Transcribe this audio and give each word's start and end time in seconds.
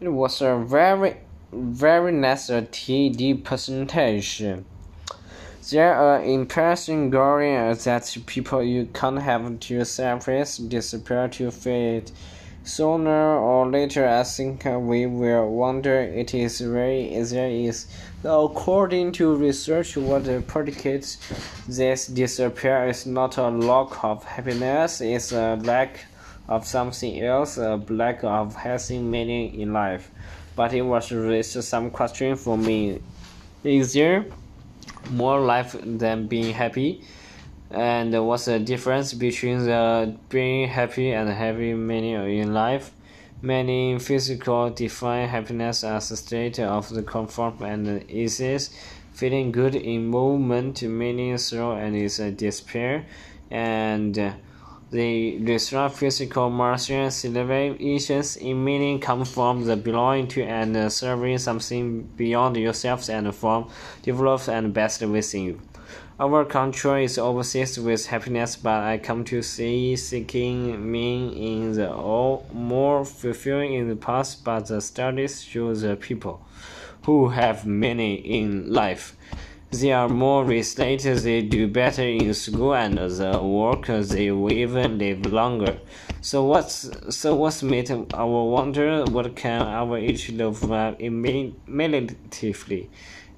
It 0.00 0.10
was 0.10 0.40
a 0.40 0.56
very, 0.56 1.16
very 1.52 2.12
nice 2.12 2.50
TD 2.50 3.42
presentation. 3.42 4.64
There 5.70 5.92
are 5.92 6.22
impressive 6.22 7.10
glory 7.10 7.74
that 7.74 8.16
people 8.24 8.62
you 8.62 8.86
can't 8.94 9.20
have 9.20 9.58
to 9.58 9.84
surface 9.84 10.58
disappear 10.58 11.26
to 11.26 11.50
fade. 11.50 12.12
Sooner 12.62 13.38
or 13.38 13.66
later, 13.66 14.08
I 14.08 14.22
think 14.22 14.64
we 14.66 15.06
will 15.06 15.50
wonder 15.50 15.98
it 15.98 16.32
is 16.32 16.60
very 16.60 17.20
there 17.24 17.50
is. 17.50 17.88
According 18.22 19.10
to 19.12 19.34
research, 19.34 19.96
what 19.96 20.46
predicates 20.46 21.18
this 21.66 22.06
disappear 22.06 22.86
is 22.86 23.04
not 23.04 23.36
a 23.36 23.48
lack 23.48 24.04
of 24.04 24.22
happiness, 24.22 25.00
it's 25.00 25.32
a 25.32 25.56
lack 25.56 26.04
of 26.48 26.66
something 26.66 27.20
else, 27.20 27.58
a 27.58 27.76
lack 27.88 28.24
of 28.24 28.56
having 28.56 29.10
meaning 29.10 29.60
in 29.60 29.72
life. 29.72 30.10
But 30.56 30.74
it 30.74 30.82
was 30.82 31.12
raised 31.12 31.62
some 31.62 31.90
question 31.90 32.36
for 32.36 32.56
me. 32.56 33.00
Is 33.64 33.92
there 33.92 34.26
more 35.10 35.40
life 35.40 35.76
than 35.82 36.26
being 36.26 36.54
happy? 36.54 37.04
and 37.70 38.26
what's 38.26 38.46
the 38.46 38.58
difference 38.58 39.12
between 39.12 39.64
the 39.64 40.16
being 40.28 40.68
happy 40.68 41.12
and 41.12 41.28
having 41.28 41.86
meaning 41.86 42.38
in 42.38 42.54
life? 42.54 42.92
Many 43.42 43.98
physical 43.98 44.70
define 44.70 45.28
happiness 45.28 45.84
as 45.84 46.10
a 46.10 46.16
state 46.16 46.58
of 46.58 46.88
the 46.88 47.02
comfort 47.02 47.60
and 47.60 48.10
ease, 48.10 48.70
feeling 49.12 49.52
good 49.52 49.74
in 49.74 50.06
movement, 50.06 50.82
meaning 50.82 51.36
through 51.36 51.72
and 51.72 51.94
is 51.94 52.18
a 52.18 52.30
despair, 52.32 53.06
and 53.50 54.34
the 54.90 55.38
restaurant 55.38 55.92
physical 55.92 56.48
martial 56.48 57.10
celebrations 57.10 58.36
in 58.36 58.64
meaning 58.64 58.98
come 58.98 59.24
from 59.24 59.64
the 59.64 59.76
belonging 59.76 60.26
to 60.28 60.42
and 60.42 60.90
serving 60.90 61.38
something 61.38 62.02
beyond 62.16 62.56
yourself 62.56 63.08
and 63.10 63.34
from 63.34 63.68
developed 64.02 64.48
and 64.48 64.72
best 64.72 65.02
within 65.02 65.44
you. 65.44 65.60
Our 66.20 66.44
country 66.44 67.04
is 67.04 67.16
obsessed 67.16 67.78
with 67.78 68.06
happiness, 68.06 68.56
but 68.56 68.82
I 68.82 68.98
come 68.98 69.24
to 69.26 69.40
see 69.40 69.94
seeking 69.94 70.90
meaning 70.90 71.32
in 71.32 71.72
the 71.74 71.92
all 71.92 72.44
more 72.52 73.04
fulfilling 73.04 73.74
in 73.74 73.88
the 73.88 73.94
past. 73.94 74.42
But 74.42 74.66
the 74.66 74.80
studies 74.80 75.42
show 75.44 75.72
the 75.74 75.94
people 75.94 76.44
who 77.04 77.28
have 77.28 77.66
meaning 77.66 78.24
in 78.24 78.72
life. 78.72 79.16
They 79.70 79.92
are 79.92 80.08
more 80.08 80.46
resilient, 80.46 81.02
they 81.22 81.42
do 81.42 81.68
better 81.68 82.02
in 82.02 82.32
school, 82.32 82.74
and 82.74 82.96
the 82.96 83.38
work 83.42 83.86
they 83.86 84.30
even 84.30 84.96
live 84.96 85.26
longer. 85.26 85.78
So 86.22 86.42
what's 86.44 86.90
so 87.10 87.34
what's 87.34 87.62
made 87.62 87.90
our 88.14 88.44
wonder? 88.44 89.04
What 89.04 89.36
can 89.36 89.60
our 89.60 89.98
each 89.98 90.30
live 90.30 90.62
immediately? 90.98 92.88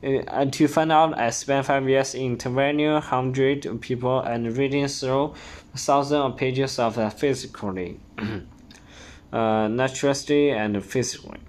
Uh, 0.03 0.45
to 0.47 0.67
find 0.69 0.93
out, 0.93 1.19
I 1.19 1.31
spent 1.31 1.67
five 1.67 1.87
years 1.89 2.15
interviewing 2.15 3.03
hundred 3.03 3.81
people 3.81 4.21
and 4.21 4.57
reading 4.57 4.87
through 4.87 5.35
thousands 5.77 6.33
of 6.33 6.37
pages 6.37 6.79
of 6.79 6.97
uh, 6.97 7.11
physically, 7.11 7.99
uh, 9.33 9.69
naturally, 9.69 10.51
and 10.53 10.83
physically. 10.83 11.41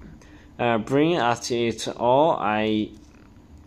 Uh, 0.60 0.80
bring 0.80 1.16
at 1.16 1.50
it 1.52 1.88
all, 1.88 2.32
I 2.32 2.90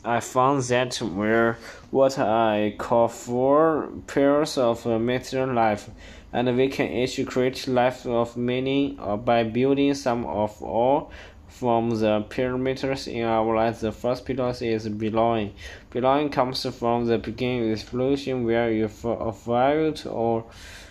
I 0.04 0.20
found 0.20 0.62
that 0.64 1.00
we're 1.00 1.56
what 1.90 2.18
I 2.18 2.74
call 2.76 3.08
four 3.08 3.88
pairs 4.06 4.58
of 4.58 4.86
uh, 4.86 4.98
material 4.98 5.54
life, 5.54 5.88
and 6.32 6.54
we 6.56 6.68
can 6.68 6.90
each 6.90 7.24
create 7.26 7.66
life 7.66 8.06
of 8.06 8.36
meaning 8.36 8.98
uh, 9.00 9.16
by 9.16 9.44
building 9.44 9.94
some 9.94 10.26
of 10.26 10.62
all 10.62 11.10
from 11.54 11.90
the 11.90 12.26
parameters 12.28 13.06
in 13.06 13.24
our 13.24 13.54
life, 13.54 13.80
the 13.80 13.92
first 13.92 14.26
pillar 14.26 14.52
is 14.60 14.88
belonging. 14.88 15.54
Belonging 15.90 16.28
comes 16.28 16.66
from 16.76 17.06
the 17.06 17.16
beginning 17.16 17.64
of 17.64 17.70
explosion 17.70 18.44
where 18.44 18.72
you 18.72 18.88
feel 18.88 19.30
valued 19.30 20.04
or 20.06 20.44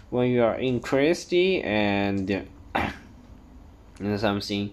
when 0.10 0.32
you 0.32 0.42
are 0.42 0.56
increased 0.56 1.34
and 1.34 2.48
something. 4.16 4.72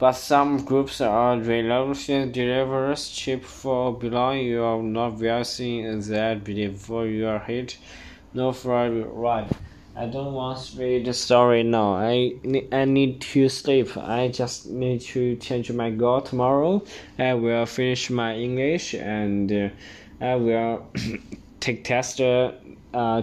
But 0.00 0.12
some 0.12 0.64
groups 0.64 1.02
are 1.02 1.36
reluctant 1.36 2.32
delivers 2.32 3.10
cheap 3.10 3.44
for 3.44 3.92
below 3.92 4.30
You 4.30 4.62
are 4.62 4.82
not 4.82 5.18
valuing 5.18 6.00
that 6.00 6.42
before 6.42 7.06
you 7.06 7.26
are 7.26 7.40
hit. 7.40 7.76
No 8.32 8.50
fraud 8.52 8.92
right. 9.12 9.46
I 9.94 10.06
don't 10.06 10.32
want 10.32 10.58
to 10.58 10.78
read 10.78 11.04
the 11.04 11.12
story 11.12 11.62
now. 11.64 11.96
I 11.96 12.32
I 12.72 12.86
need 12.86 13.20
to 13.32 13.50
sleep. 13.50 13.94
I 13.98 14.28
just 14.28 14.70
need 14.70 15.02
to 15.12 15.36
change 15.36 15.70
my 15.70 15.90
goal 15.90 16.22
tomorrow. 16.22 16.82
I 17.18 17.34
will 17.34 17.66
finish 17.66 18.08
my 18.08 18.34
English 18.36 18.94
and 18.94 19.52
uh, 19.52 19.68
I 20.18 20.36
will 20.36 20.86
take 21.60 21.84
test 21.84 22.22
uh, 22.22 22.52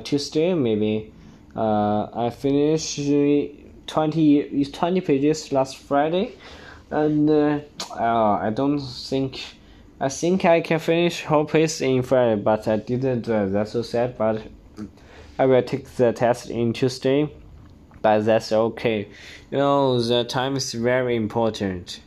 Tuesday 0.03 0.53
maybe. 0.53 1.11
Uh, 1.55 2.27
I 2.27 2.29
finished 2.29 2.99
20, 3.87 4.65
20 4.65 5.01
pages 5.01 5.51
last 5.51 5.77
Friday, 5.77 6.33
and 6.91 7.29
uh, 7.29 7.59
uh, 7.91 8.39
I 8.41 8.49
don't 8.49 8.79
think. 8.79 9.41
I 9.99 10.09
think 10.09 10.45
I 10.45 10.61
can 10.61 10.77
finish 10.77 11.23
whole 11.23 11.45
piece 11.45 11.81
in 11.81 12.03
Friday, 12.03 12.39
but 12.39 12.67
I 12.67 12.77
didn't. 12.77 13.27
Uh, 13.27 13.47
that's 13.47 13.71
so 13.71 13.81
sad. 13.81 14.17
But 14.17 14.43
I 15.39 15.45
will 15.45 15.63
take 15.63 15.89
the 15.95 16.13
test 16.13 16.49
in 16.49 16.73
Tuesday, 16.73 17.31
but 18.01 18.25
that's 18.25 18.51
okay. 18.51 19.07
You 19.51 19.57
know, 19.57 19.99
the 19.99 20.23
time 20.23 20.55
is 20.55 20.73
very 20.73 21.15
important. 21.15 21.99